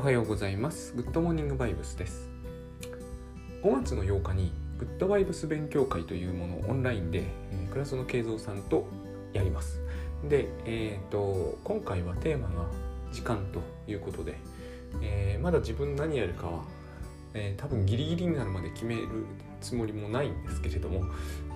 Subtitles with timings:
[0.00, 0.94] はようございます。
[0.94, 2.30] グッドモーニングバイブスです。
[3.62, 8.86] 5月の8日にグッドバイブス勉強会というものをオンラインで、えー、クラスの慶三さんと
[9.34, 9.82] やります。
[10.26, 12.64] で、えーと、今回はテーマが
[13.12, 13.60] 時間と
[13.92, 14.38] いうことで、
[15.02, 16.64] えー、まだ自分何やるかは、
[17.34, 19.26] えー、多分ギリギリになるまで決める
[19.60, 21.04] つもりもないんですけれども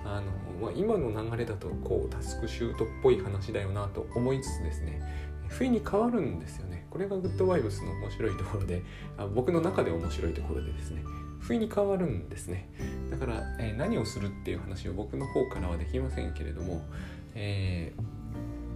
[0.05, 0.31] あの、
[0.61, 5.01] まあ、今の流れだとこうタスクシュートっぽい話だよなと思いつつですね
[5.47, 6.84] 不意に変わるんですよね。
[6.95, 8.81] これがグッドバイブスの面白いところで
[9.17, 11.03] あ僕の中で面白いところでですね
[11.41, 12.69] 不意に変わるんですね。
[13.11, 16.81] だから、えー、何をするっていう話を僕の方からはできませんけれども、
[17.35, 17.91] え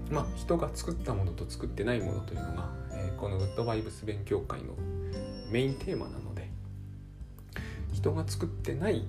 [0.10, 4.74] ー、ま人が作ったものと作ってないものというのが、えー、このグッドバイブス勉強会の
[5.50, 6.50] メインテーマなので
[7.94, 9.06] 人が作ってない、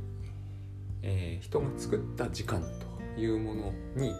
[1.02, 2.62] え、人が作った時間
[3.16, 4.14] というものに、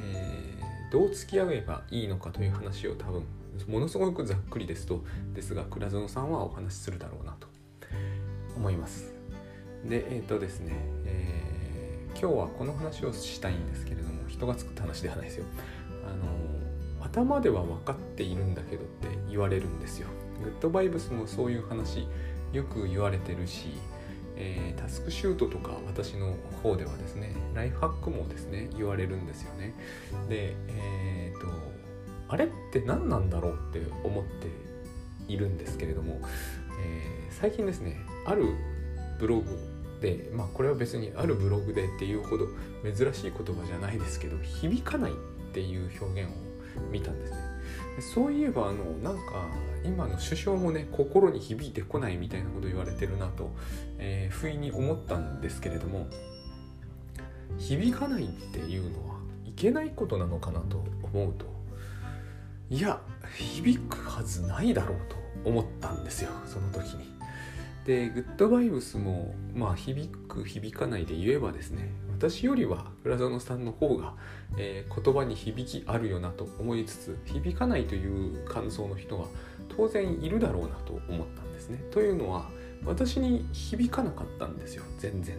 [0.00, 0.54] え、
[0.90, 3.24] どう付き合えばいいのかという話を多分
[3.68, 7.48] ものすごくざっくりですとですが倉園さんはお話しするだろうなと
[8.56, 9.14] 思います。
[9.84, 10.72] でえっ、ー、とですね、
[11.04, 15.44] えー、今日はこの話をしたいんですけれども人が作った話ではないですよ。
[16.06, 20.08] あの頭では分かっているんだけどって言われるんですよ。
[20.42, 22.06] グッドバイブスもそういう話
[22.52, 23.68] よく言われてるし
[24.36, 29.74] えー、タスクシュートとか私の方ではですねライフハックもですね言われるんですよね。
[30.28, 31.21] でえ、ー、
[32.32, 34.48] あれって何なんだろうって思って
[35.30, 36.18] いるんですけれども、
[36.82, 38.54] えー、最近ですねある
[39.18, 39.58] ブログ
[40.00, 42.46] でまあこれは別にあるブログでっていうほど
[42.82, 45.14] 珍しい言葉じゃないですけど響かないっ
[45.52, 46.34] ていう表現を
[46.90, 47.38] 見たんですね。
[48.00, 49.46] そういえばあのなんか
[49.84, 53.50] 今の首相もね心に響いてこないみたいなこと言われてるなと、
[53.98, 56.08] えー、不意に思ったんですけれども
[57.58, 61.51] 響かないっていうのはいけないことなのかなと思うと
[62.72, 62.98] いや
[63.36, 67.12] 響くはずないだろうと思ったんですよその時に。
[67.84, 74.14] でグッドバイブスもまあ響く響かないで言えばですね私よりは浦園さんの方が、
[74.56, 79.26] えー、言葉に響きあるよなと思いつつ響かないという感想の人は
[79.76, 81.78] 当然いるだろうなと思ったんですね。
[81.90, 82.48] というのは
[82.86, 85.36] 私に響かなかったんですよ全然。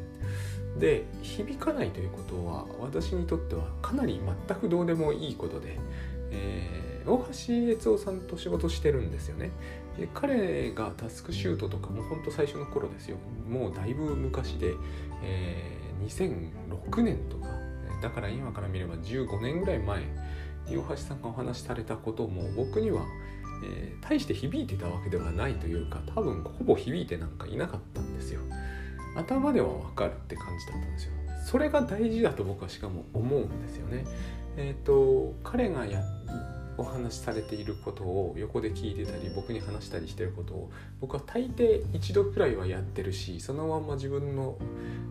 [0.77, 5.79] で響かないということは私にとってはかなり全くどうでもいいことで、
[6.29, 9.51] えー大橋悦夫さんと仕事してるんですよね。
[9.97, 13.17] で彼がタスクシュートとかもほんと最初の頃ですよ。
[13.47, 14.73] もうだいぶ昔で、
[15.23, 16.49] えー、
[16.81, 17.47] 2006年とか。
[18.01, 20.03] だから今から見れば15年ぐらい前。
[20.67, 23.03] に大橋さんがお話しされたことも僕には、
[23.65, 28.41] えー、大して響いてたわけではないというか多分ほぼ響いてなんかいなかったんですよ。
[29.15, 31.11] 頭ではわかるって感じだったんですよ。
[31.45, 34.05] それが大事だと僕はしかも思うんですよね。
[34.57, 36.01] えっ、ー、と彼がや
[36.77, 44.57] お話しされていることを横で聞いてたり僕に話したりしてることを僕は大抵一度くらいはやってるしそのまんま自分の、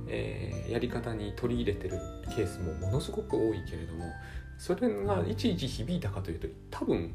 [0.09, 1.99] えー、やり方に取り入れてる
[2.35, 4.05] ケースもものすごく多いけれども
[4.59, 7.15] それがいちいち響いたかというと多分、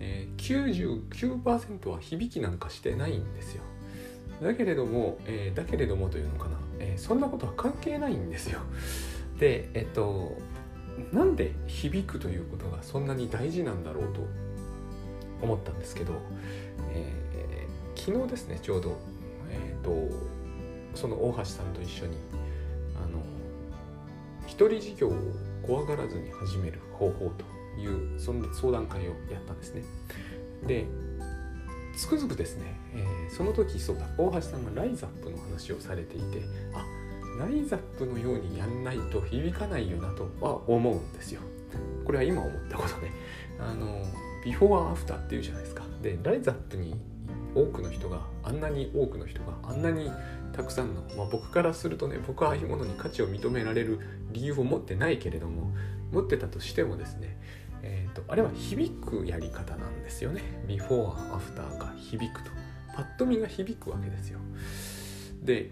[0.00, 3.62] えー、99%は響きなんかしてないんですよ。
[4.42, 8.60] だけれども、えー、だけれどもというのかな、え、そんなことは関係ないんですよ。
[9.38, 10.36] で、えっと、
[11.12, 14.20] なんで響くということがそんなに大事なんだろうと
[15.42, 16.12] 思ったんですけど、
[16.92, 18.98] えー、昨日ですねちょうど、
[19.50, 20.14] えーと、
[20.94, 22.16] その大橋さんと一緒に
[22.96, 23.22] あの
[24.46, 25.12] 一人事業を
[25.66, 29.82] 怖がらずに始める方法というその相談会をやったんですね。
[30.66, 30.86] で
[31.96, 36.42] つくづくですね、えー、その時そうだ大橋さんがライザップの話をされていて
[36.74, 36.84] あ
[37.38, 41.40] ライザップのようにやんないと響かないよなとは思うんですよ。
[42.04, 43.12] これは今思ったことね。
[43.58, 44.04] あの、
[44.44, 45.84] ビフォーアフターっていうじゃないですか。
[46.02, 46.94] で、ライザップに
[47.54, 50.10] 多くの人が、あんなに多くの人があんなに
[50.52, 54.00] たくさんの、まあ、僕からするとね、僕はああいうものに価値を認められる
[54.32, 55.70] 理由を持ってないけれども、
[56.12, 57.38] 持ってたとしてもですね、
[57.82, 60.42] えー、とあれは響くやり方なんですよね。
[60.66, 62.50] ビフォーアフターが響くと。
[62.94, 64.38] パッと見が響くわけですよ。
[65.42, 65.70] で、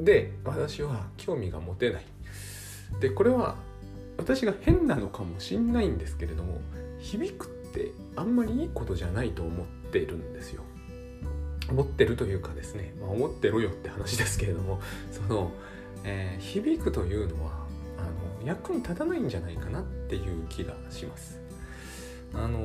[0.00, 2.04] で私は興味が持てない。
[3.00, 3.56] でこれは
[4.16, 6.60] 私が変なのかもしんないんですけれども
[7.00, 10.62] 響くってあんまりいいことじゃないと思ってるんですよ。
[11.70, 14.80] 思ってるというかですね、まあ、思ってろよって話ですけれども
[15.10, 15.50] その、
[16.04, 17.52] えー、響くというのは
[17.98, 18.02] あ
[18.42, 21.40] の役に立たないんじゃないかなっていう気がします。
[22.34, 22.58] あの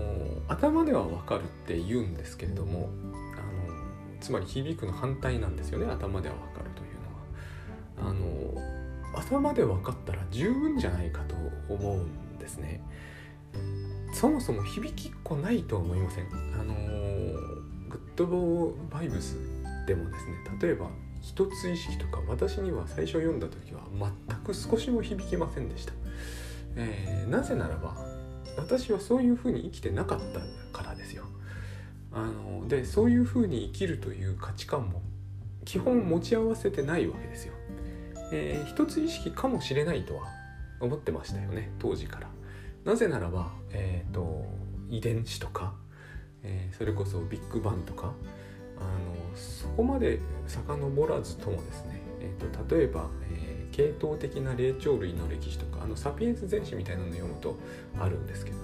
[0.47, 2.89] 頭ではわかるって言うんですけれども
[3.33, 3.73] あの
[4.19, 5.85] つまり響くの反対なんですよね。
[5.85, 6.68] 頭ではわかる。
[8.01, 8.19] あの
[9.15, 11.35] 頭で分かったら十分じゃないかと
[11.73, 12.81] 思うんですね。
[14.13, 16.25] そもそも響きっこないと思いません。
[16.59, 16.73] あの
[17.89, 19.37] グッドボーバイブス
[19.87, 20.89] でもですね例えば
[21.21, 23.81] 一つ意識とか私には最初読んだ時は
[24.27, 25.93] 全く少しも響きませんでした、
[26.75, 27.95] えー、なぜならば
[28.57, 30.39] 私はそういうふうに生きてなかった
[30.77, 31.25] からですよ。
[32.11, 35.01] あのでそういうふうに生きるという価値観も
[35.65, 37.53] 基本持ち合わせてないわけですよ、
[38.31, 40.27] えー、一つ意識かもしれないとは
[40.79, 42.27] 思ってましたよね当時から。
[42.85, 44.45] なぜならば、えーと、
[44.89, 45.73] 遺伝子とか、
[46.43, 48.13] えー、それこそビッグバンとか
[48.77, 57.57] あのそこまで遡らずともですね、えーと、例えば、えー、系統的な霊長類の歴史とかあのサピエンス全史みたいなのを読むと
[57.99, 58.63] あるんですけどね。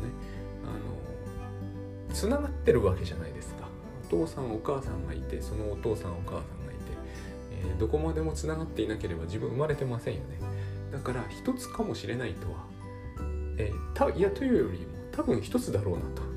[0.63, 3.67] あのつながってるわけじゃないですか。
[4.06, 6.64] お父さんお母さんがいてそのお父さんお母さん、
[7.71, 10.39] え、どこまでもつながっていなければ自分生まれてませんよね。
[10.91, 12.65] だから一つかもしれないとは、
[13.57, 16.35] え、たいやというよりも多分一つだろうなと。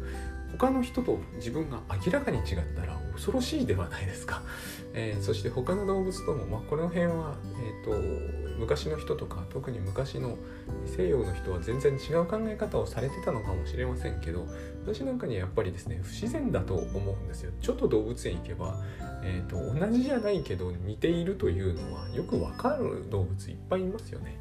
[0.59, 2.45] 他の人と自分が明らかに違っ
[2.75, 4.43] たら恐ろしいではないですか、
[4.93, 10.37] えー、そして他の動物とも、まあ、この辺は、えーと、昔の人とか特に昔の
[10.87, 14.47] 西洋の人は全然違う考え方をされてたのかもしれませんけど
[14.85, 18.81] 私なんかにはやっぱりですね不自然だと思うんですよちょっと動物園行けば、
[19.23, 24.39] えーと、同じじゃないけど似ているというのはよくわかる動物いっぱいいますよね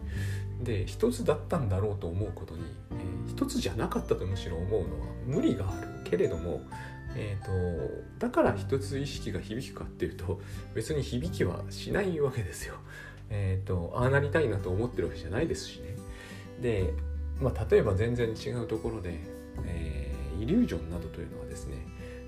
[0.62, 2.62] で一つだったんだろうと思うことに、
[2.92, 6.62] えー、一つじゃなかったとむしろ思うのは無理があるけれども
[7.16, 10.40] えーと、だから一つ意識が響くかっていうと
[10.76, 12.76] 別に響きはしないわけですよ。
[13.30, 15.96] えーと、ああなりたいなと思ってるわけじゃないですしね。
[16.62, 16.94] で、
[17.40, 19.20] まあ、例えば全然違うところで、
[19.66, 21.78] えー、イリュージョンなどというのはですね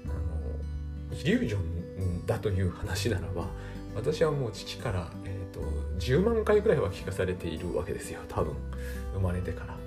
[0.06, 3.48] あのイリュージョンだという話ならば
[3.96, 5.66] 私はもう父から、えーと、と
[6.00, 8.56] 10万回ぐらいは聞かされているわけですよ多分
[9.14, 9.80] 生まれてから。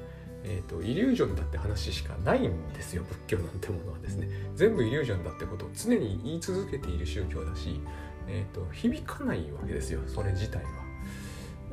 [0.44, 7.80] えーと、イリュージョンだって話しかないんですよ仏教なんてものはですね全部イリュージョンだってことを常に言い続けている宗教だし、
[8.28, 10.81] えーと、響かないわけですよそれ自体は。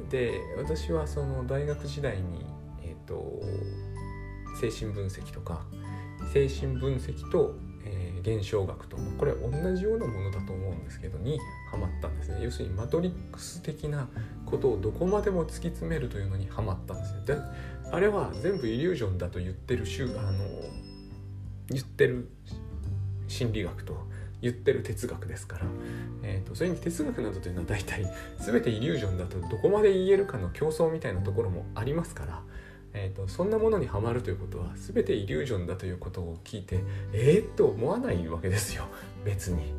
[0.09, 2.45] で私はその大学時代に、
[2.83, 3.41] えーと、
[4.59, 5.61] 精神分析とか
[6.33, 11.39] 精神分析と、えー、現象学とこれ同じようなものだと思うんですけどに
[11.71, 14.07] ハマったんですね要するにマトリックス的な
[14.45, 17.23] ことをどこまでも突き詰めるというのにハマったんですよ。
[17.25, 17.37] で
[17.91, 19.85] あれは全部イリュージョンだと言ってる
[20.17, 20.45] あの
[21.69, 22.29] 言ってる
[23.27, 24.08] 心理学と
[24.41, 25.65] 言ってる哲学ですから、
[26.23, 28.05] えーと、それに哲学などというのは大体
[28.39, 32.41] 全てイリュージョンだとどこまで言えるかの競争みたいなところもありますから、
[32.93, 36.79] えーと、そんなものにはまるということは全てイリュージョンだということを聞いて
[37.13, 38.85] えー、と思わないわけですよ
[39.25, 39.73] 別に。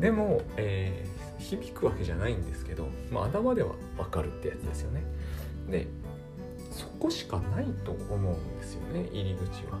[0.00, 5.02] でも、えー、響くわけじゃないんですけど、まあ、頭では分かるってやつですよね。
[5.70, 5.86] で
[6.70, 9.78] そこしかないと思うんですよね入り口は。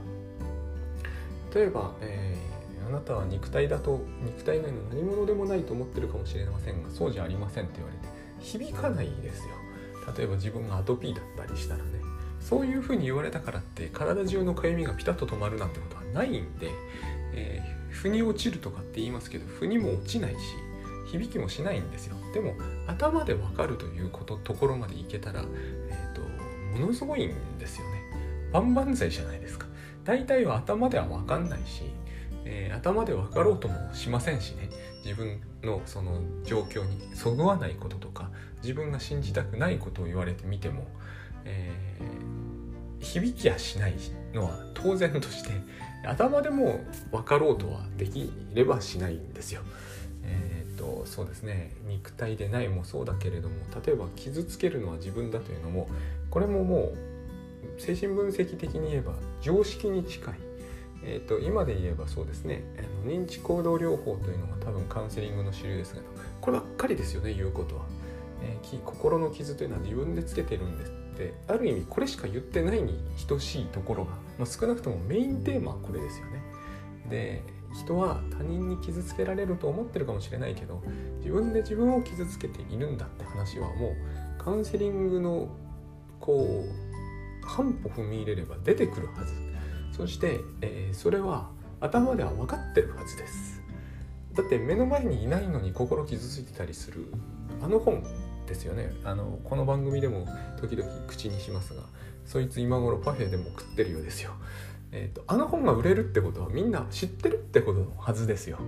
[1.54, 2.57] 例えば、えー、
[2.88, 8.08] あなたは肉体だと肉体以外の何者でもないと思ってるかもしれませんがそうじゃありませんって言われて
[8.40, 9.48] 響かないですよ。
[10.16, 11.90] 例えば自分がアトピーだったりしたらね。
[12.40, 16.70] そういうふうに言われたからって体中のかゆみがピタッと止まるなんてことはないんで、
[17.34, 20.38] えー、腑に落ちるとかって言いますけど腑にも落ちないし
[21.12, 22.16] 響きもしないんですよ。
[22.32, 22.54] でも
[22.86, 26.22] 頭でわかるということところまでいけたら、えーと
[26.78, 28.02] ものすごいんですよね。
[28.52, 29.66] 万々歳じゃないですか。
[30.04, 31.82] 大体は頭では分かんないし、
[32.50, 34.70] えー、頭で分かろうともしませんしね。
[35.04, 38.30] 自分のその状況にそぐわないこととか
[38.62, 40.86] 自分が信じたくないことを言われてみても、
[41.44, 43.94] えー、響きやしない
[44.34, 45.50] のは当然として
[46.04, 49.62] 頭でも分かろうとはできればしないんですよ。
[50.24, 51.72] えーとそうですね。
[51.86, 55.88] 肉体でないもそうだけれども例えば傷つけるのは自分だというのも
[56.30, 60.34] これももう精神分析的に言えば常識に近い、
[61.04, 62.64] えーと、今で言えばそうですね
[63.04, 66.06] 認知行動療法というのが多分カウンセリングの主流ですけど
[66.40, 67.82] こればっかりですよね言うことは、
[68.42, 76.42] えー、心の傷というのは自分でつけてるんですってある意味これしか言ってないに等しいところが、まあ、少なくともメインテーマはこれですよね。
[77.10, 77.42] で
[77.74, 80.82] 人は他人に傷つけられると思ってるかもしれないけど
[81.18, 83.94] 自分で自分を傷つけているんだって話はも
[84.40, 85.48] うカウンセリングの
[86.18, 89.47] こう半歩踏み入れれば出てくるはず。
[89.98, 91.50] そして、えー、それは
[91.80, 93.60] 頭では分かってるはずです。
[94.32, 97.06] だって目の前にいないのに心傷ついてたりする
[97.60, 98.04] あの本
[98.46, 98.92] ですよね。
[99.02, 100.28] あのこの番組でも
[100.60, 101.82] 時々口にしますが
[102.24, 104.30] そいつ今頃パフェでも食ってるようですよ。
[104.92, 108.58] えーと、あの本が売れるってことはみんな知ってるってことのはずですよ。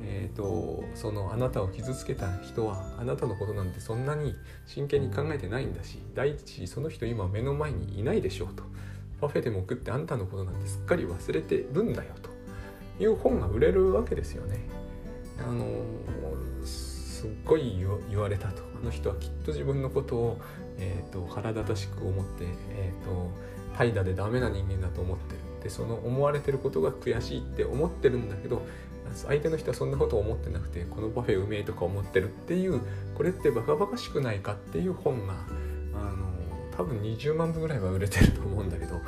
[0.00, 4.34] えーと、そのあなたを傷つけた人はあなたのことなんてそんなに
[4.64, 8.64] 真剣に考えてないんだし第一その人今目の前にいないでしょうと。
[9.20, 12.30] パフェでも食ってあんたのことなんてすっかり忘れてるんだよと
[13.02, 14.60] いう本が売れるわけですよね。
[15.38, 15.64] あの
[16.64, 17.78] すっごい
[18.10, 20.38] 言われたとあの人はきっと自分のことを、
[20.78, 23.30] えーと、腹立たしく思って、えーと、
[23.76, 28.62] 怠惰でダメな人間だと思ってるでその思われてることが悔しいって思ってるんだけど
[29.14, 32.80] 相手の人はそんなこと思ってなくてこのパフェうめえとか思ってるっていう
[33.14, 35.34] これってバカバカしくないかっていう本が
[35.94, 36.30] あの
[36.76, 39.00] 多分20万部ぐらいは売れてると思うんだけど、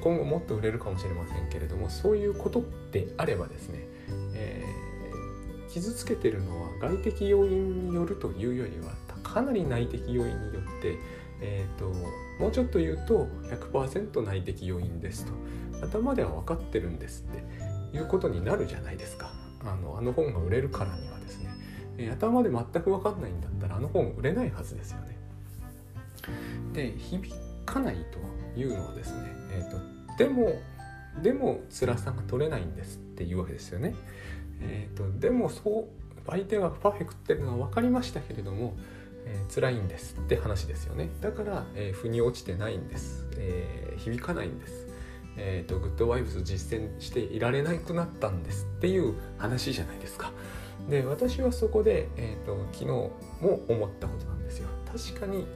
[0.00, 3.78] 今後もっと売れるかもしれませんけれどもそういうことであればですね、
[4.34, 8.92] えー、傷つけてるのは外的要因によるというよりは
[9.28, 10.98] かなり内的要因によって、
[11.40, 11.86] えーと、
[12.42, 13.28] もうちょっと言うと
[13.72, 15.32] 100%内的要因ですと。
[15.80, 19.30] 頭では分かってるんですっていうことになるじゃないですか。
[19.64, 21.50] あのあの本が売れるからにはですね、
[21.98, 25.18] えー、頭で全く分かんないんだったらあの本売れないはずですよね。
[26.72, 27.32] で響
[27.64, 28.18] かないと
[28.58, 29.78] いうのはですね、えーと、
[30.18, 30.60] でも
[31.22, 33.94] でも辛さが取れないんですっていうわけですよね。
[34.60, 38.76] えーと、でもそう相手がパフェ食ってるのは分かりましたけれども、
[39.24, 41.08] えー、辛いんですって話ですよね。
[41.20, 44.88] だから、えー、腑に落ちてないんです、えー、響かないんです、
[45.36, 50.32] えーと、グッドワイブス実践していられなくなったんですっていう話じゃないですか。
[50.90, 53.12] で私はそこで、えーと昨日も
[53.68, 54.68] 思ったことなんですよ。
[54.92, 55.46] 確かに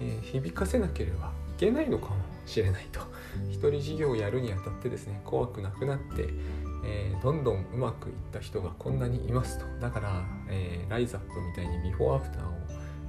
[0.00, 3.00] えー、響かせなければけないのかもしれないと。
[3.50, 6.28] 一人事業をやるにあたってですね怖くなくなって、
[6.84, 9.64] えー、どんどんうまくいった人がこんなにいますと。
[9.80, 12.52] だから、えー、ライズアップみたいにビフォーアフターを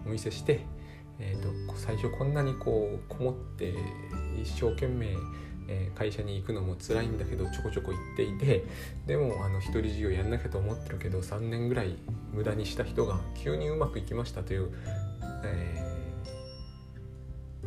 [0.06, 0.66] お見せして、
[1.20, 3.74] えーと、最初こんなにこうこもって
[4.42, 5.16] 一生懸命
[5.68, 8.66] え会社に行くのも辛いんだけどちょこちょこ行っていて
[9.08, 11.96] でもあの一人事業やんなきゃと思ってるけど3年ぐらい
[12.34, 14.72] 無駄にした人が急にうまくいきましたという、
[15.44, 15.95] え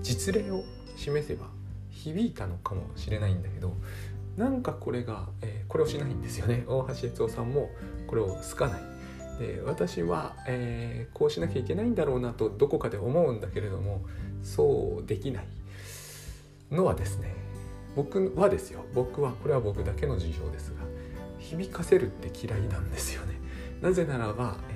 [0.02, 0.64] 実例を
[0.96, 1.46] 示せば
[1.90, 3.74] 響いたのかもしれないんだけど
[4.36, 6.64] なんかこれが、えー、これをしないんですよね。
[6.68, 7.70] 大橋悦夫さんも
[8.06, 8.82] これを好かない。
[9.40, 14.04] で私は、えー、こうしなきゃいけないんだろうなとどこかで思うんだけれども
[14.42, 15.46] そうできない。
[16.70, 17.34] のはですね
[17.96, 18.84] 僕はですよ。
[18.94, 20.76] 僕はこれは僕だけの事情ですが
[21.40, 23.40] 響かせるって嫌いなんですよね。
[23.80, 24.72] なぜならば、え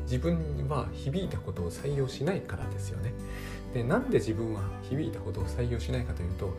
[0.00, 3.14] ー、自分は響いたことを採用しないからですよね。
[3.72, 6.56] でなんで自分は響いたことを採用しないかというと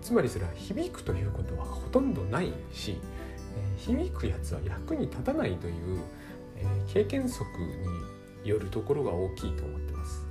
[0.00, 2.98] つまりそれは響くということはほとんどないし、
[3.56, 6.00] えー、響くやつは役に立たないという、
[6.56, 7.48] えー、経験則
[8.42, 10.26] によるところが大きいと思ってます。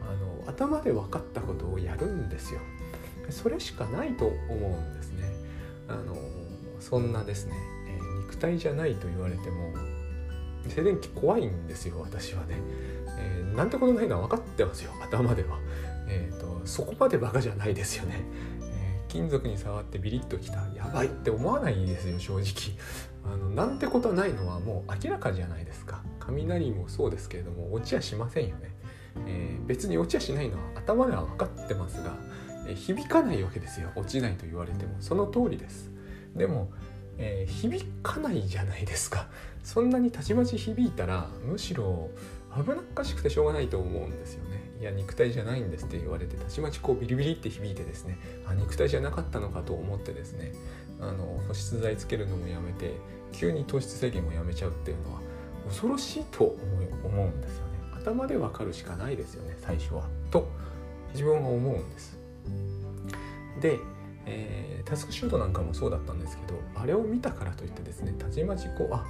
[0.00, 0.14] あ
[0.46, 2.60] の頭で分かったことをやるんですよ。
[3.28, 5.30] それしかないと思うんですね。
[5.88, 6.16] あの
[6.80, 7.54] そんなですね、
[7.86, 9.74] えー、肉体じゃないと言われても
[10.68, 12.56] 静電気怖いんですよ私はね。
[13.20, 15.58] えー、なんてことないのは分かってますよ頭では、
[16.08, 18.22] えーと、そこまでバカじゃないですよね、
[18.62, 20.66] えー、金属に触ってビリッときた。
[20.74, 21.08] やばい。
[21.08, 22.76] って思わないですよ正直。
[23.24, 26.02] あのなんてことないのはもう明らかじゃないですか。
[26.20, 28.74] 雷もそうですけれども落ちはしませんよね、
[29.26, 32.14] えー、別に落ちはしないのは頭では分かってますが、
[32.66, 33.90] えー、響かないわけですよ。
[33.96, 34.96] 落ちないと言われても。
[35.00, 35.90] その通りです。
[36.34, 36.70] でも
[37.18, 39.26] えー、響かないじゃないですか。
[39.64, 42.10] そんなにたちまち響いたらむしろ
[42.54, 44.57] 危なっかしくてしょうがないと思うんですよね。
[44.80, 50.52] いや肉体じゃないんですって言われてたちまちこうビリビリって響いてですねあ肉体じゃなかったのかと思ってですね
[51.00, 52.92] あの保湿剤つけるのもやめて
[53.32, 55.20] 急に糖質制限もやめちゃうっていうのは
[55.66, 56.56] 恐ろしいと
[57.04, 57.78] 思うんですよね。
[57.96, 60.08] 頭でわかるしかないですよね最初は。
[60.30, 60.48] と
[61.12, 62.18] 自分は思うんです。
[63.60, 63.78] で
[64.30, 69.04] えー、タスクシュートなんかもそうだったんですけどあれを見たからといってですねたちまちこうあ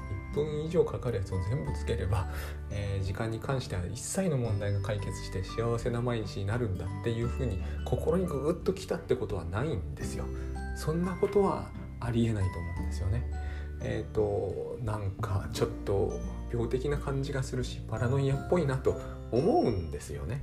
[0.44, 2.28] 分以上かかるやつを全部つければ、
[2.70, 10.24] えー、時間に関しては一切の問題が解決して幸せな毎日になるんだっていうふうに心にグーッときたってことはないんですよ
[10.76, 13.30] そんなことはありえないと思うんですよね
[13.80, 16.12] えっ、ー、となんかちょっと
[16.50, 20.42] 病的な感じがするしパラノイアっぽいなと思うんですよね。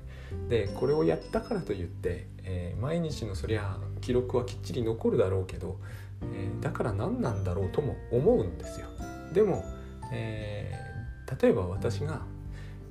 [0.49, 5.79] でこれをやったからといって、えー、毎日のそりゃ記録はきっちり残るだろうけど、
[6.21, 8.87] え、だから何なんだろうとも思うんですよ。
[9.33, 9.65] でも、
[10.11, 12.21] えー、例えば私が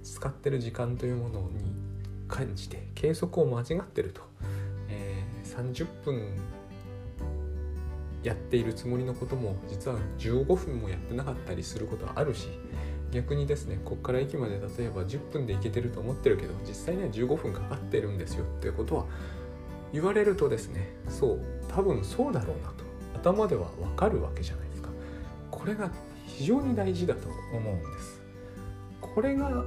[0.02, 1.72] 使ってる時間というものに
[2.28, 4.22] 感じて計測を間違ってると、
[4.88, 6.36] えー、30分
[8.22, 12.48] やっているつもりのことも実は15分もやってなかったりすることはあるし
[13.12, 19.06] 逆にですねこっから駅まで例えば10分で行けてると思ってるけど実際には15分かかってるんですよっていうことは
[19.92, 24.90] 言われるとですねそう多分そうだろうなと頭ではわかるわけじゃないですか。
[25.50, 25.90] これが
[26.26, 28.20] 非常に大事だと思うんです。
[29.00, 29.64] これが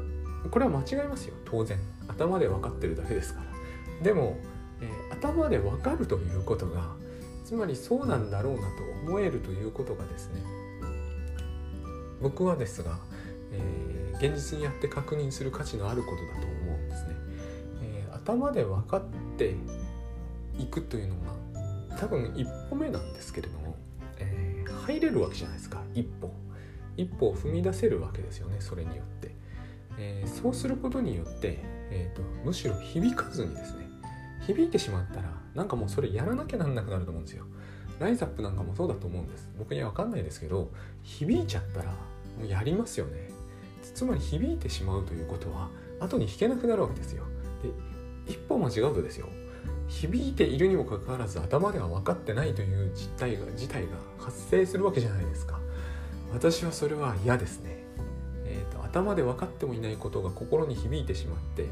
[0.52, 1.36] これは間違いますよ。
[1.46, 1.78] 当然。
[2.08, 4.04] 頭で分かってるだけですから。
[4.04, 4.38] でも、
[4.82, 6.94] えー、頭で分かるということが
[7.44, 8.68] つまりそうなんだろうなと
[9.08, 10.42] 思えるということがですね
[12.22, 13.00] 僕はですが
[13.52, 17.16] えー、現実にやって確認する価値のあることだと思うんですね。
[17.82, 19.04] えー、頭で分かっ
[19.38, 19.56] て
[20.58, 21.16] いくというの
[21.90, 23.76] が多分一歩目なんですけれども、
[24.20, 25.82] えー、入れるわけじゃないですか。
[25.94, 26.32] 一歩。
[26.98, 29.36] 一歩を踏み出せるわけですよねそれによって、
[29.98, 31.60] えー、そうすることによって、
[31.92, 33.88] えーと、むしろ響かずにですね
[34.46, 37.46] 響いてしまったらなんかもうそれやらなきゃなんなくなると思うんですよ。
[38.00, 39.50] ライズアップなんかもそうだと思うんです。
[39.58, 43.30] 僕には分かんないですけど響いちゃったらもうやりますよね。
[43.82, 47.24] つまり響いてしまうということは後に弾けなくなるわけですよ。
[47.64, 49.28] で一歩間違うとですよ。
[49.88, 53.90] 響いているにもかかわらず頭では分かってないという実態が事態が
[54.20, 55.60] 発生するわけじゃないですか。
[56.34, 57.84] 私はそれは嫌ですね、
[58.46, 61.66] えーと、頭で分かってもいないことが心に響いてしまって、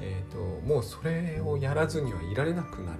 [0.00, 2.98] えーと、もうそれをやらずにはいられなくなる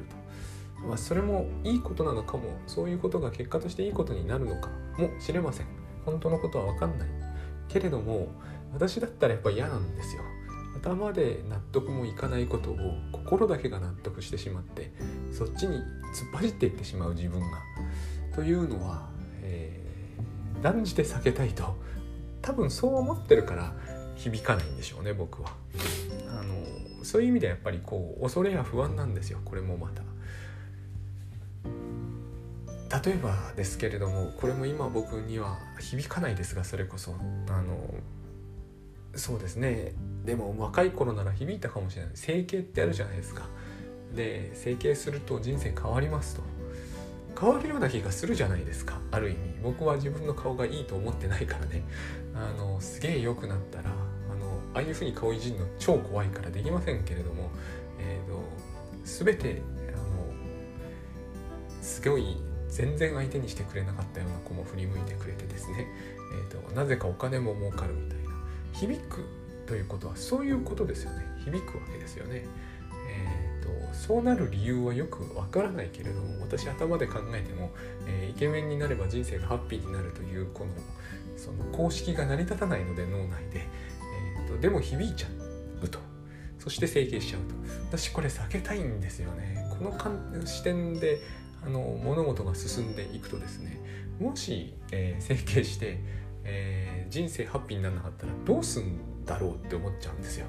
[0.79, 5.67] と、まあ、それもいいことなのかもそういうことが結果としていいことになるのかもしれません。
[6.05, 7.09] 本当のことは分かんない。
[7.69, 8.29] けれども
[8.73, 10.23] 私だったらやっぱ嫌なんですよ。
[10.77, 12.77] 頭で納得もいかないことを
[13.13, 14.93] 心だけが納得してしまって
[15.31, 15.83] そっちに突っ
[16.33, 17.47] 走っていってしまう自分が。
[18.35, 19.11] というのは、
[19.43, 19.80] えー、
[20.63, 21.77] 断じて避けたいと。
[22.43, 23.75] 多分そう思ってるから
[24.17, 25.51] 響かないんでしょうね僕は。
[26.29, 30.03] あのそういう意味ではやっぱりこう恐れや不安なんですよこれもまた。
[33.03, 37.15] 例えばですけれどもこれも今僕には響かないですがそれこそ。
[37.49, 37.95] あの
[39.15, 39.93] そうですね。
[40.25, 42.11] でも若い頃なら響いたかもしれない。
[42.15, 43.43] 整形ってあるじゃないですか。
[44.15, 46.43] で整形すると人生変わりますと。
[47.41, 49.01] 変わるような気がするじゃないですか。
[49.11, 49.39] ある意味。
[49.63, 51.83] 僕は自分の顔がいいと思ってないからね。
[52.35, 57.51] あのすげえ良くなったらあのああいうふうに顔いじるの超怖いからできませんけれども、
[57.99, 58.43] えーと、
[59.05, 60.03] 全てあの
[61.83, 62.37] すごい
[62.69, 65.87] 全然相手にしてくれなかったような子も振り向いてくれてですね、
[66.35, 68.31] えーとなぜかお金も儲かるみたいな。
[68.73, 69.25] 響く
[69.67, 71.27] ということはそういうことですよね。
[71.45, 72.45] 響くわけですよね。
[73.93, 77.71] そうなる理由はよくわからないけれども私頭で考えても、
[78.07, 80.71] えー、イケメンになれば人生がハッピーになるというこの
[81.37, 83.67] その公式が成り立たないので脳内で、
[84.39, 85.29] えーと、でも響いちゃ
[85.83, 85.99] うと。
[86.59, 87.55] そして整形しちゃうと。
[87.89, 89.67] 私これ避けたいんですよね。
[89.79, 91.21] この視点で
[91.65, 93.81] あの物事が進んでいくとですね
[94.19, 95.99] もし、えー、整形して
[96.45, 100.47] えー、人生ハッピーにならなかったらどうすんだろうって思っちゃうんですよ。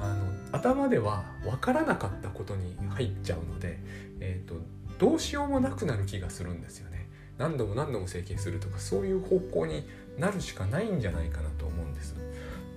[0.00, 3.78] あの頭では分からなかったことに入っちゃうので、
[4.20, 4.54] えーと、
[4.98, 7.08] どうしようもなくなる気がするんですよね。
[7.38, 9.86] 何度も何度も整形するとかそういう方向に
[10.18, 12.14] なるしかないんじゃないかなと思うんです。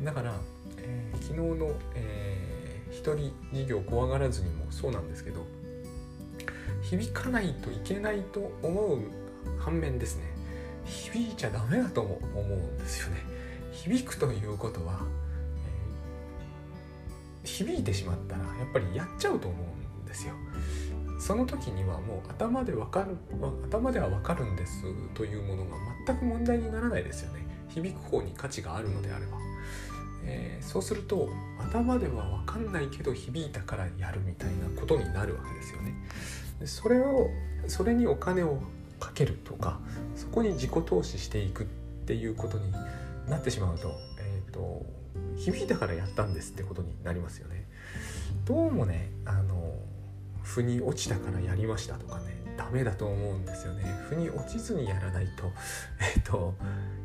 [0.01, 0.35] だから、
[0.77, 5.45] えー、昨日の、えー、一人事業怖がらずにもそうなんですけど
[6.81, 8.99] 響かないといけないと思う
[9.59, 10.23] 反面ですね
[10.85, 13.17] 響いちゃダメだと思うんですよね
[13.71, 15.01] 響くということは、
[17.43, 20.33] 響いてしまったらやっぱりやっちゃうと思うんですよ。
[21.19, 23.17] その時にはもう頭でわかる
[23.69, 27.45] 頭ではわかるんですというものが全く問題にならないですよね。
[27.69, 29.37] 響く方に価値があるのであれば、
[30.25, 31.29] えー、そうすると
[31.59, 35.93] 頭では分かんないけど響いたからやるみたいなことになるわけですよね。
[36.59, 37.29] でそれを
[37.67, 38.61] それにお金を
[38.99, 39.79] かけるとか
[40.15, 41.65] そこに自己投資していくっ
[42.05, 42.71] ていうことに
[43.27, 44.85] なってしまうと,、えーと、
[45.37, 47.67] 響いたからやったんですってことになりますよね。
[48.45, 49.75] どうもねあの
[50.41, 53.83] 腑に落ちたからやりましたとかねダメだと思うんですよね。
[54.09, 55.51] 腑に落ちずにやらないと,
[56.15, 56.53] えーと、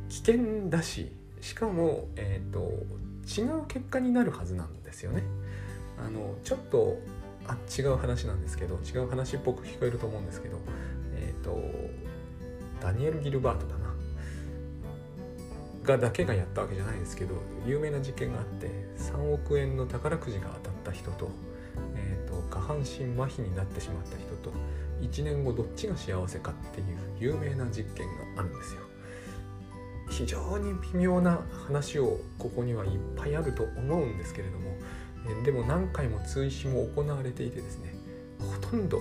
[0.08, 5.22] 危険だししかも、えーと違う結果になるはずなんですよね。
[5.98, 6.98] あのちょっと
[7.46, 10.58] あ違う話なんですけど違う話っぽく聞こえると思うんですけど
[11.14, 11.60] えっ、と
[12.80, 13.77] ダニエル・ギルバートだ
[15.88, 17.34] がだけがやったわけじゃないですけど
[17.66, 21.30] 有名な事件があって3億円の宝くじが当たった人と,、
[21.96, 22.84] えーと、下半身
[23.18, 24.52] 麻痺になってしまった人と
[25.00, 26.86] 1年後どっちが幸せかっていう
[27.18, 28.82] 有名な実験があるんですよ。
[30.10, 34.74] 非常に微妙な話をここにはいっぱいあると思うんですけれども
[35.44, 37.94] でも何回も追試も行われていてですね
[38.40, 38.98] ほとんど、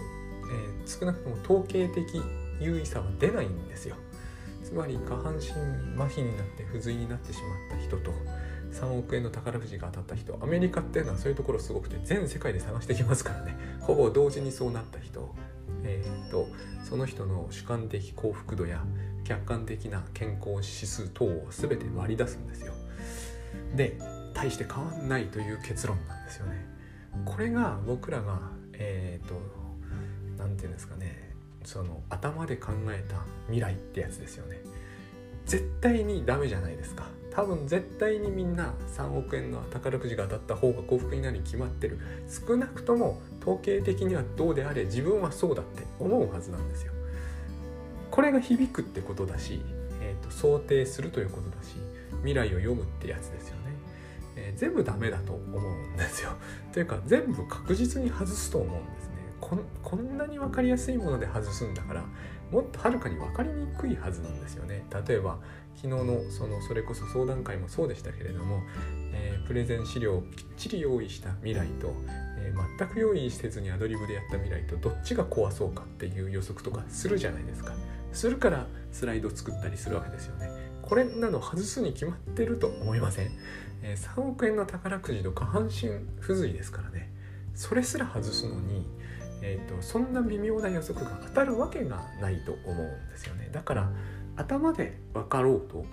[0.51, 2.21] えー、少なくとも統計的
[2.59, 3.95] 優位さは出ないんですよ
[4.67, 5.51] つまり下半身
[5.95, 8.11] 麻痺になって不随になってしまった人と
[8.73, 13.55] 3億円の宝くじが当たった人アメリカっていうのはそういうところすごくて全世界で探してきますからね。
[13.79, 15.33] ほぼ同時にそうなった人
[15.83, 16.47] えーと、
[16.83, 18.83] その人の主観的幸福度や
[19.23, 22.73] 客観的な健康指数等を全て割り出すんですよ。
[23.75, 23.97] で
[24.33, 26.65] 大して変わんないという結論なんですよね。
[27.25, 28.39] これが僕らが
[28.73, 29.35] えっ、ー、と
[30.37, 31.36] 何て言うんですかね
[31.67, 34.61] その頭で考えた未来ってやつですよね。
[35.45, 37.07] 絶対にダメじゃないですか。
[37.29, 41.99] 多分絶対にみんな3億円の宝くじが当たった方が幸福になるに決まってる。
[42.47, 46.93] 少なくとも統計的にはどうであれ自分はそうだって思うはずなんですよ。
[48.11, 49.61] これが響くってことだし、
[50.01, 51.75] えーと、想定するということだし
[52.19, 53.61] 未来を読むってやつですよね、
[54.37, 56.31] えー、全部ダメだと思うんですよ。
[56.71, 59.06] というか全部確実に外すと思うんです
[59.55, 62.05] ねこんなに分かりやすいもので外すんだから
[62.51, 64.85] もっとはるかに分かりにくいはずなんですよね。
[65.07, 65.39] 例えば
[65.75, 68.61] 昨日のそのそれこそ相談会もそうでしたけれども、
[69.13, 71.93] えー、プレゼン資料をきっちり用意した未来と、
[72.39, 77.73] えー、全く用意せずにアドリブでやった未来とどっちが怖そうかっていう予測とかするじゃないですか。
[78.13, 80.49] するからスライド作ったりするわけですよね。
[80.81, 83.31] これなの外すに決まってると思いません、
[83.83, 85.89] えー、3億円の宝くじと下半身
[86.21, 87.11] 不随ですからね。
[87.53, 88.87] それすら外すのに
[89.41, 93.91] えーと、そんな微妙な予測が当たるわけがないと思うんですよねだから
[94.35, 95.85] 頭で分かろうと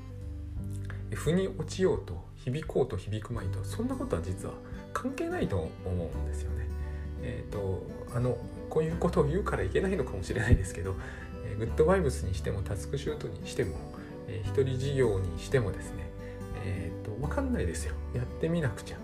[1.12, 4.54] 腑に落ちようと響こうと響くまいとそんなことは実は
[4.92, 6.66] 関係ないと思うんですよね。
[7.22, 8.36] え、ー、とあの
[8.68, 10.94] こういうことを言うからいけないのかもしれないですけど、
[11.46, 13.76] えー、グッドバイブスにしてもタスクシュートにしても、
[14.28, 16.10] えー、一人事業にしてもですね
[16.64, 19.03] えっ、ー、と分かんないですよやってみなくちゃ。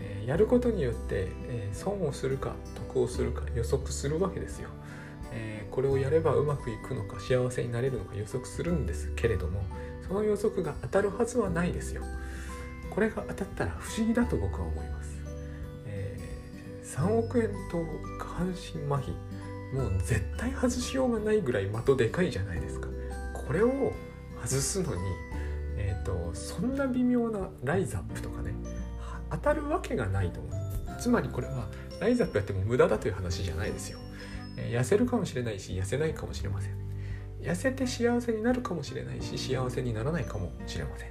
[0.00, 4.68] えやることによって、え損をするか得をするか予測するわけですよ。
[5.32, 9.62] えこれをやればうまくいくのか幸せになれるのか予測するんですけれども
[10.08, 12.02] その予測が当たるはずはないですよ。
[12.90, 15.20] これが当たったら不思議だと僕は思います。
[15.86, 16.18] え、
[16.84, 17.84] 3億円と
[18.18, 19.12] 下半身麻痺
[19.72, 22.88] もう絶対外しようがないぐらい的でかいじゃないですか。
[23.46, 23.92] これを
[24.42, 25.00] 外すのに、
[25.76, 28.54] えーとそんな微妙なライズアップとかね
[29.30, 31.00] 当たるわけがないと思う。
[31.00, 31.68] つまりこれは
[32.00, 33.98] ライズアップやっても無駄だという話じゃないですよ、
[34.56, 36.80] え痩せるかもしれないし痩せないかもしれません。
[37.42, 41.08] 痩せて幸せになるかもしれないし幸せにならないかもしれません、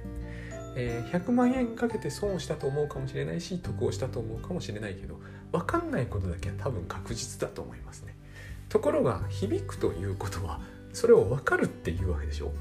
[0.76, 5.18] えー、100万円かけて損をしたと思うかもしれないし得をしたと思うかもしれないけど
[5.52, 8.14] 分かんないことだけは多分確実だと思いますね。
[8.68, 10.60] ところが響くということは
[10.92, 12.52] それを分かるっていうわけでしょ。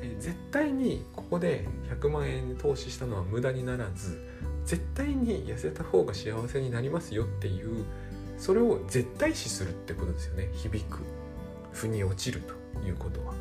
[0.00, 4.26] え絶対にここで100万円投資したのは無駄にならず
[4.70, 7.84] 絶対に痩せた方が幸せになりますよっていう
[8.38, 10.48] それを絶対視するってことですよね。
[10.54, 11.00] 響く
[11.72, 12.54] 腑に落ちると
[12.86, 13.34] いうことは。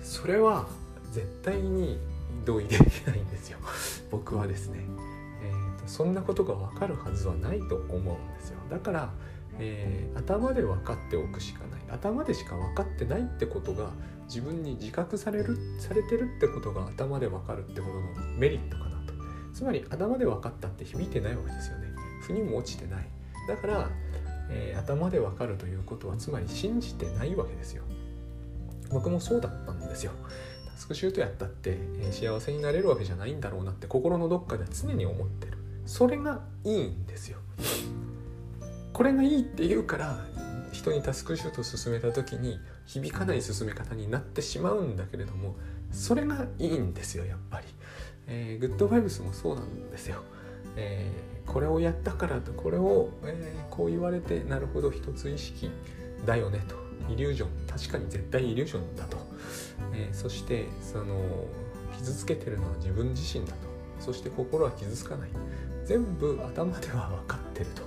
[0.00, 0.68] それは
[1.10, 1.98] 絶対に
[2.44, 3.58] 同意できないんですよ。
[4.12, 4.78] 僕はですね、
[5.42, 8.04] えーと、そんなことが分かるはずはないと思うん
[8.38, 8.58] ですよ。
[8.70, 9.12] だから、
[9.58, 11.80] えー、頭で分かっておくしかない。
[11.90, 13.90] 頭でしか分かってないってことが
[14.26, 18.89] 自分に自覚されるされてるってことが頭で分かるってことのメリットかな。
[19.54, 21.88] つまり頭で分かったって響いてないわけですよね。
[22.22, 23.06] 腑にも落ちてない。
[23.48, 23.90] だから、
[24.50, 27.82] えー、頭で分かるということはつまり信じてないわけですよ。
[28.90, 30.12] 僕もそうだったんですよ。
[30.66, 35.58] タスクシュートやったって、えー、幸せになれるわけじゃないんだろうなって心のどっかで常に思ってる。
[35.86, 37.38] それがいいんですよ。
[38.92, 40.18] これがいいって言うから
[40.72, 45.56] 人にタスクシュートを進めた時に響かない進め方になってしまうんだけれども
[45.90, 47.66] それがいいんですよやっぱり、
[48.30, 50.22] えー、グッドバイブスもそうなんですよ、
[50.76, 55.70] えー、これをやったからとこれを、えー、こう言われてなるほど一つ意識
[56.24, 56.76] だよねと。
[57.08, 59.16] イリュージョン確かに絶対イリュージョンだと、
[59.92, 61.18] えー、そしてその
[61.96, 63.58] 傷つけてるのは自分自身だと。
[63.98, 65.30] そして心は傷つかない。
[65.84, 67.82] 全部頭では分かってると。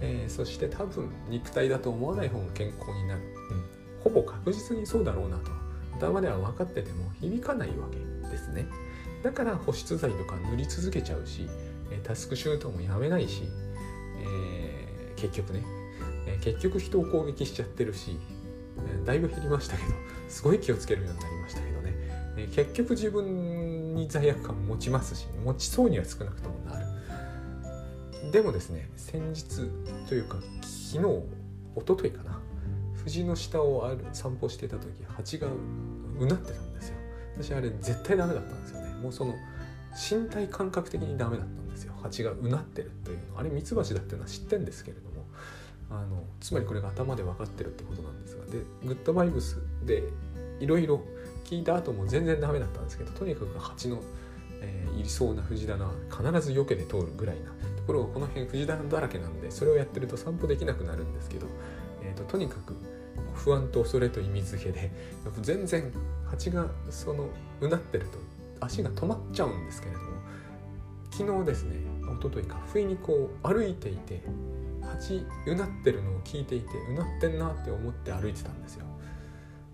[0.00, 3.64] えー、そして多分肉体だと思わない方が健康になる、うん、
[4.02, 5.50] ほぼ確実にそうだろうなと。
[5.96, 8.66] 頭では分かってても響かないわけですね。
[9.24, 11.48] だから保湿剤とか塗り続けちゃうし
[12.02, 13.44] タスクシュートもやめないし、
[14.20, 15.64] えー、結局ね
[16.42, 18.18] 結局人を攻撃しちゃってるし
[19.06, 19.94] だいぶ減りましたけど
[20.28, 21.94] すごい気をつけるようになりましたけどね。
[22.54, 26.86] 結局自分に罪悪感持ちますし持ちそうには少なくともなる。
[28.30, 29.70] でもですね先日
[30.08, 32.40] というか昨日一昨日かな
[33.04, 35.48] 藤の下をある散歩してた時蜂が
[36.18, 36.96] うなってたんですよ。
[37.40, 38.83] 私あれ絶対ダメだったんですよ。
[39.04, 39.34] もうその
[39.94, 41.92] 身体感覚的にダメだったんですよ。
[42.02, 43.38] 蜂がうなってるというの。
[43.38, 45.14] あれミツバチだっていうのは知ってんですけれども。
[45.90, 48.44] あのつまりこれが頭で分かってるってことなんですが。
[48.46, 50.02] でグッドバイブスで
[50.60, 51.02] いろいろ
[51.44, 54.00] 聞いた後も全然ダメだったんですけどとにかく蜂の、
[54.60, 61.46] えー、いりそうな藤棚必ず避けて通るぐらいなところがこの辺藤棚だらけなんでそれをやってると散歩できなくなるんですけど、
[62.02, 62.74] えーと、とにかく
[63.34, 64.90] 不安と恐れと意味付けで
[65.42, 65.92] 全然
[66.30, 67.28] 蜂がその
[67.60, 68.18] うなってると
[68.60, 70.06] 足が止まっちゃうんですけれども
[71.10, 74.22] 昨日ですね一昨日か不意にこう歩いていて
[74.82, 78.84] 蜂うなってるのを聞いていてうなってんなって思って歩いてたんですよ。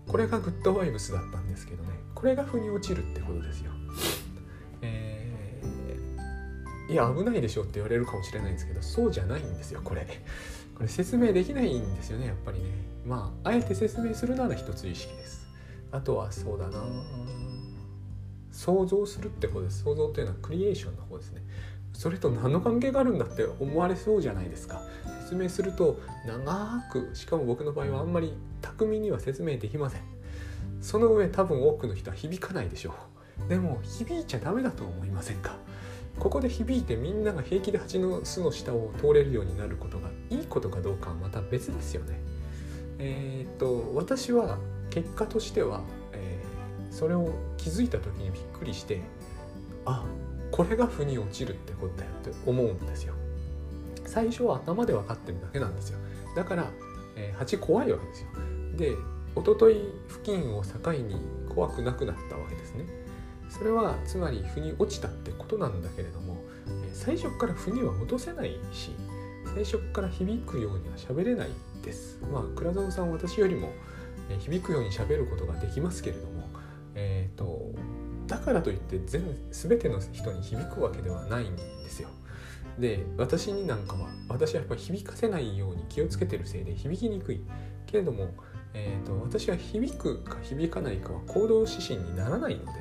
[0.07, 3.71] これがグッドバイブスだったんですけどねこれが腑に落ちるってことですよ。
[4.81, 10.07] えー、いや危ないでしょって言われるかもしれないんですけどそうじゃないんですよこれ。
[10.75, 12.65] これ説明できないんですよねやっぱりね。
[13.05, 15.47] まああえて説明するなら一つ意識です。
[15.91, 16.83] あとはそうだな
[18.51, 19.83] 想像するって方です。
[19.83, 21.41] 想像というのはクリエーションの方ですね。
[21.93, 24.81] それと何の関係があるんだって思われそうじゃないですか。
[25.21, 30.01] 説明すると長くしかも僕の場合はあんまり巧みには説明できません。
[30.81, 32.95] その上多分多くの人は響かないでしょ
[33.45, 33.49] う。
[33.49, 35.55] でも響いちゃダメだと思いませんか。
[36.19, 42.19] ここで響いてみんなが平気で蜂の巣の下を通れるようになることがいいことかどうかはまた別ですよね。
[42.99, 44.57] えー、っと私は
[44.89, 45.81] 結果としては、
[46.91, 49.01] それを気づいた時にびっくりして
[49.85, 50.05] あ
[50.51, 53.15] これが腑に落ちるってことだよって思うんですよ。
[54.05, 55.99] 最初は頭で分かってるだけなんですよ。
[56.35, 56.69] だから、
[57.15, 58.27] えー、蜂怖いわけですよ。
[58.77, 58.91] で
[59.35, 61.15] 一昨日付近を境に
[61.49, 62.85] 怖くなくなったわけですね。
[63.49, 66.37] それはつまり腑に落ちたってことなんだけれども、
[66.85, 68.91] え、最初から腑には落とせないし
[69.53, 71.49] 最初から響くようには喋れない
[71.83, 72.19] です。
[72.31, 73.71] まあ倉園さん私よりも
[74.39, 76.49] 響くように喋ることができますけれども、
[76.95, 77.73] えーと、
[78.27, 82.09] だからといって全全ての人に響くわけではないんですよ。
[82.79, 87.41] で私になんかは私はやっぱり響かせないように気をつけてるせいで響きにくい
[87.85, 88.29] けれども、
[88.73, 92.71] えーと、私は響くか響かないかは行動指針にならないので、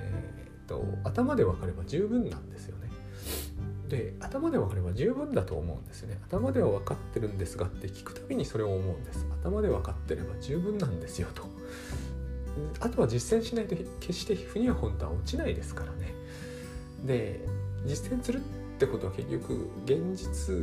[0.00, 2.90] えーと頭で分かれば十分なんですよね。
[3.90, 11.42] で頭で分かれば十分だと思うんですよね頭では分かってるんですがって聞くたびにそれを思うんです頭で分かってれば十分なんですよと
[12.80, 16.14] あとは実践しないと決して腑には本当は落ちないですからね。
[17.04, 17.40] で
[17.86, 18.40] 実践するっ
[18.78, 20.54] てことは結局現実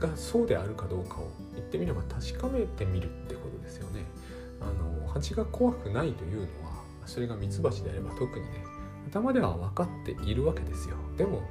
[0.00, 4.04] がそうであるかどうかを言ってみれば確かめてみるってことですよね。
[4.60, 8.64] あの蜂が怖くないというのはそれがミツバチであれば特にね
[9.08, 10.96] 頭では分かっているわけですよ。
[11.16, 11.42] でも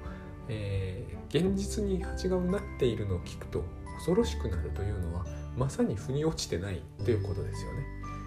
[0.47, 3.63] えー、現実に蜂がうなっているのを聞くと
[3.95, 5.25] 恐ろしくなるというのは
[5.57, 7.83] まさに腑に落ちてないということですよね。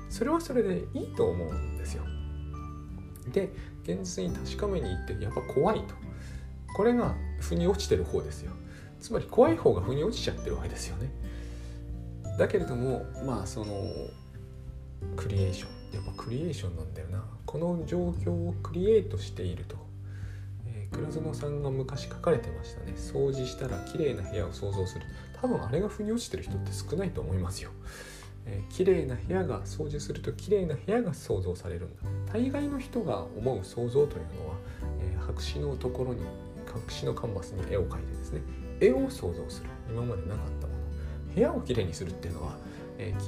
[0.09, 2.03] それはそれでいいと思うんですよ。
[3.33, 5.95] で現実に確かめに行ってやっぱ怖いと。
[6.75, 8.53] これが腑に落ちてる方ですよ。
[9.01, 11.11] つまり怖い方が腑に落ちちゃってるわけですよね。
[12.39, 13.75] だけれどもまあその
[15.17, 15.79] クリエーション。
[15.95, 17.25] やっぱクリエーションなんだよな。
[17.47, 19.77] この状況をクリエイトしていると。
[20.91, 22.95] 倉園さんが昔書かれてましたね。
[22.97, 25.05] 掃除したら綺麗な部屋を想像する。
[25.41, 27.71] 多分あれが腑に落ちてる人って少ないと思いますよ、
[28.51, 32.03] えー、綺麗な部屋が掃除すると綺麗な部屋が想像されるんだ。
[32.33, 34.57] 大概の人が思う想像というのは、
[35.01, 36.23] えー、白紙のところに
[36.67, 38.41] 白紙のカンバスに絵を描いてですね
[38.81, 39.69] 絵を想像する。
[39.91, 40.79] 今までなかったもの。
[41.35, 42.57] 部屋をきれいにするっていうのは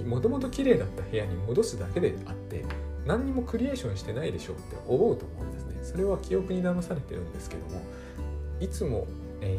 [0.06, 2.64] もともと綺麗だった部屋に戻すだけであって
[3.06, 5.78] 何にもクリエーションしてないでしょうって思うと思うんですね。
[5.82, 7.80] それは記憶に騙されてるんですけども
[8.58, 9.06] いつも、
[9.40, 9.56] え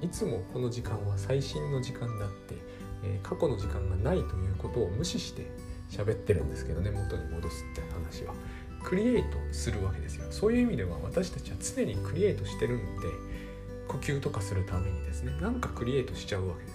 [0.00, 2.54] ー、いつもこの時間は最新の時間であって、
[3.04, 5.46] えー、過去の時間がないということを無視して
[5.90, 8.34] 喋ってるんですけどね元に戻すって話は。
[8.82, 10.26] クリエイトするわけですよ。
[10.30, 13.08] そういう意味では私たちは常にクリエイトしてるんで
[13.88, 15.32] 呼吸とかするためにですね。
[15.40, 16.70] なんかクリエイトしちゃうわけで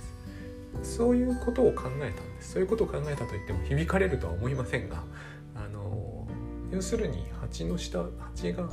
[0.83, 0.97] す。
[0.97, 2.53] そういうことを考えたんです。
[2.53, 5.03] そういうことを考えたといっても響かれるとは思いませんが
[5.55, 6.27] あの
[6.71, 8.69] 要するに蜂の下蜂が、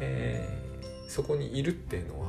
[0.00, 2.27] えー、そこにいるっていうのは、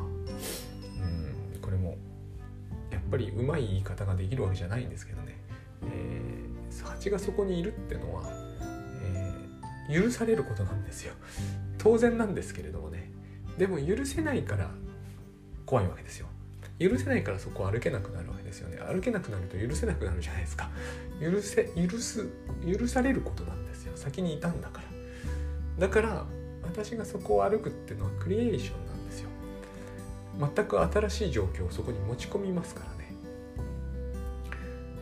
[3.09, 5.37] ぱりうまい言い方ができるわけじゃないんですけどね、
[5.83, 8.23] えー、蜂がそこにいるっていうのは、
[9.01, 11.13] えー、許されることなんですよ。
[11.77, 13.11] 当然なんですけれどもね。
[13.57, 14.69] でも許せないから
[15.65, 16.27] 怖いわけですよ。
[16.79, 18.77] 許せないからそこを歩けなくなるわけですよね。
[18.77, 20.69] 歩けなくなると許せなくなるじゃないですか。
[21.21, 22.29] 許せ許す
[22.65, 23.91] 許されることなんですよ。
[23.95, 24.81] 先にいたんだか
[25.77, 25.87] ら。
[25.87, 26.25] だから
[26.63, 29.29] 私がそこを歩くっていうのはクリエーションなんですよ。
[30.39, 32.98] 全く新しい状況をそこに持ち込みますからね。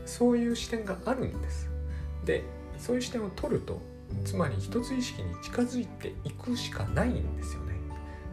[0.07, 1.69] そういう視点があるんです
[2.25, 2.43] で
[2.77, 3.81] そういう視点を取ると
[4.23, 7.73] つまり一つ意識に近づいていくしかないんですよね。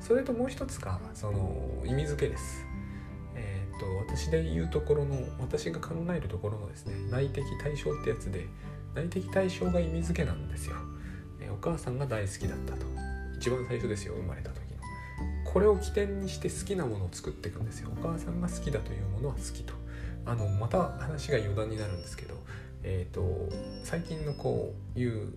[0.00, 2.64] それともう一つがその意味付けです。
[3.34, 8.46] えっ、と私で言うところの私が考えるところのですね内的対象ってやつで
[8.94, 10.76] 内的対象が意味付けなんですよ。
[11.40, 12.86] えお母さんが大好きだったと。
[13.36, 14.80] 一番最初ですよ生まれた時の。
[15.44, 17.90] これを起点にして好きなものを作っていくんですよ。
[17.92, 19.74] お母さんが好きだというものは好きと。
[20.26, 22.34] あのまた話が余談になるんですけど
[22.82, 23.48] え、ー、と
[23.82, 25.34] 最近のこういう、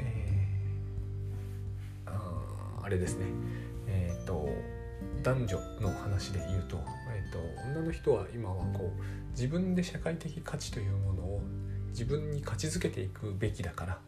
[0.00, 3.26] えー、ああれですね。
[3.86, 4.48] え、ー、と
[5.22, 6.78] 男女の話で言うと,、
[7.14, 11.40] えーと女の人は今はこう自分で社会的価値というものを
[11.88, 13.98] 自分に価値づけていくべきだから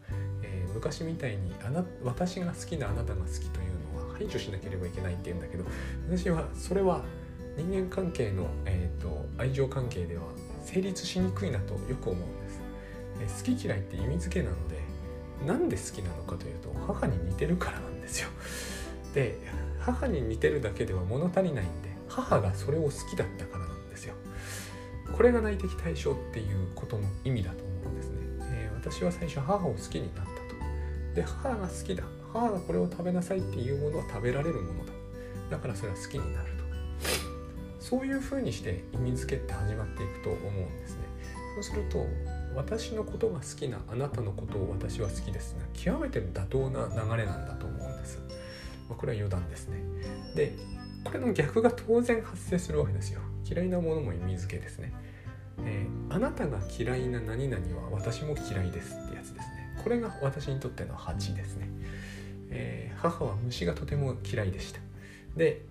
[0.43, 5.63] え昔みたいにあな私が好きなあなたが好きというのは排除しなければいけないって言うんだけど
[6.09, 7.03] 私はそれは
[7.57, 10.23] 人間関係の、えーと、愛情関係では
[10.63, 12.39] 成立しにくいなとよく思うん
[13.19, 14.77] です、え、好き嫌いって意味付けなので
[15.45, 18.29] なんで好きなのかというと母に似てるからなんですよ。
[19.13, 19.37] で
[19.79, 24.13] 母に似てるだけでは物足りないんで母がそれを好きだったからなんですよ。
[25.15, 30.37] これが内的対象っていうことの意味だと思うんですね、えー、私は最初母を好きになったと。
[31.15, 32.03] で母が好きだ。
[32.33, 34.93] 母がこれを食べなさいっていうものは食べられるものだ。
[35.51, 36.56] だからそれは好きになる。
[37.87, 41.03] そういうふうにして意味付けって始まっていくと思うんですね。
[41.55, 42.05] そうすると
[42.53, 48.19] 私のことが好きなあなたのことを私は好きですが極めて妥当な流れなんだと思うんです。
[48.89, 49.77] まこれは余談ですね。
[50.35, 50.53] で
[51.05, 53.21] これの逆が当然発生するわけですよ。
[53.49, 54.91] 嫌いなものも意味付けですね、
[55.59, 59.79] えー、あなたが嫌いな何々は私も嫌いですってやつですね。
[59.81, 61.69] これが私にとっての8ですね、
[62.49, 64.81] えー、母は虫がとても嫌いでした。
[65.37, 65.61] で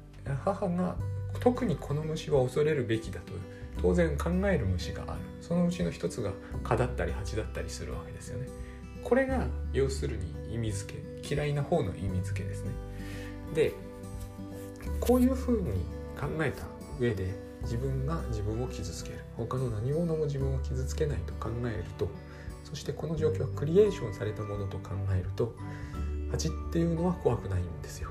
[0.43, 0.97] 母が
[1.41, 3.33] 特にこの虫は恐れるべきだと
[3.81, 5.21] 当然考える虫がある。
[5.41, 6.33] そのうちの一つが
[6.65, 8.49] 蚊だったり蜂だったりするわけですよね。
[9.05, 12.71] これが要するに意味付け嫌いな方の意味付けですね。
[13.55, 13.73] で
[15.01, 15.73] こういうふうに
[16.19, 16.65] 考えた
[16.99, 19.27] 上で自分が自分を傷つける。
[19.37, 22.09] 他の何者も自分を傷つけないと考えると
[22.65, 25.55] そしてこの状況はクリエーションされたものと考えると
[26.31, 28.11] 蜂っていうのは怖くないんですよ、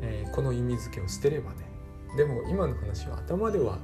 [0.00, 1.71] えー、この意味付けを捨てればね
[2.16, 3.78] でも今の話は頭では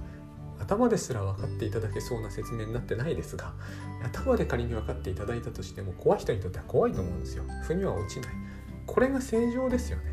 [0.61, 3.55] 頭ですら分かっていただけそうな説明になってないですが
[4.03, 7.45] 頭で仮に分かっていただいたとしても怖い人にとっては怖いと思うんですよ。
[7.63, 8.35] 腑には落ちない。
[8.87, 10.05] これが正常ですよね。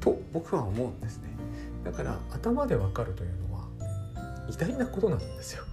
[0.00, 1.28] と僕は思うんですね。
[1.84, 3.68] だから頭でわかるというのは
[4.48, 5.64] 偉大なことなんですよ。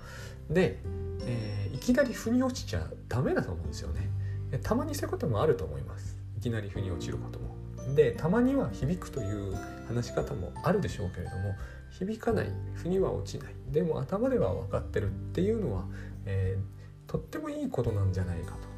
[0.50, 0.80] で、
[1.22, 4.10] えー、いきなり腑に落ちちゃダメだと思うんですよね。
[4.64, 6.18] たまにそういうこともあると思います。
[6.38, 7.55] いきなり腑に落ちることも。
[7.94, 9.56] でたまには響くという
[9.88, 11.56] 話し方もあるでしょうけれども
[11.92, 15.86] 響かない腑には落ちないでも頭では分かってるっていうのは、
[16.26, 18.76] えー、とってもいいことなんじゃないかと。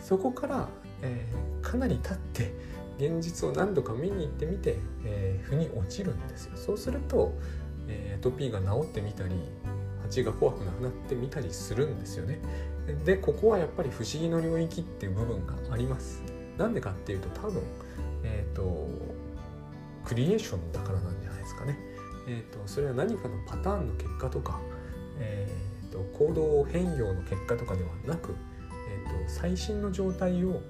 [0.00, 0.68] そこから、
[1.02, 2.52] えー、かなり経って
[2.98, 6.56] 現実を何度か見に行ってみて、えー、腑に落ちるんですよ。
[6.56, 7.32] そうすると、
[7.88, 9.34] えー、トピーが治ってみたり
[10.02, 12.38] 蜂が怖くなくなってみたりするんですよね。
[13.04, 16.22] でここはやっぱり不思議の領域っていう部分があります。
[16.58, 17.62] なんでかっていうと多分
[18.24, 18.88] えっ、ー、と
[20.04, 21.78] クリエーションだからなんじゃないですかね。
[22.26, 24.58] えーと、それは何かのパターンの結果とか、
[25.18, 28.34] えーと、行動変容の結果とかではなく、
[28.88, 30.62] えーと最新の状態を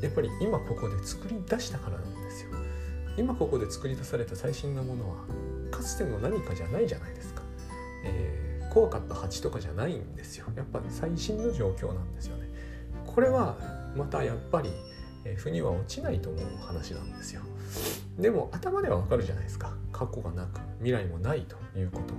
[0.00, 2.50] やっぱり今ここで作り出したからなんですよ。
[3.16, 5.16] 今ここで作り出された最新のものは
[5.70, 7.42] かつての何かじゃないじゃないですか、
[8.04, 10.46] えー、怖かった蜂とかじゃないんですよ。
[10.56, 12.48] やっぱり最新の状況なんですよね。
[13.06, 13.56] これは
[13.96, 14.70] またやっぱり、
[15.24, 17.42] え、腑には落ちないと思う話なんですよ。
[18.18, 19.74] でも頭ではわかるじゃないですか。
[19.92, 22.14] 過去がなく未来もないということ。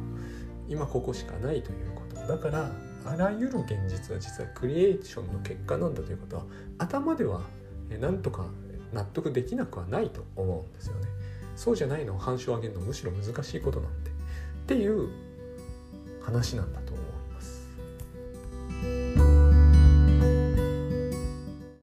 [0.68, 2.15] 今ここしかないということ。
[2.28, 2.72] だから
[3.06, 6.44] あらゆる現実は実はクリエーションの結果なんだということは
[6.80, 7.41] 頭では
[8.00, 8.46] なんとか
[8.91, 11.08] 納得できなくはないと思うんですよね。
[11.56, 14.12] そうじゃないのを反証を上げるのむしろ難しいことなんで。
[14.12, 14.13] っ
[14.68, 15.10] ていう
[16.22, 17.02] 話なんだと思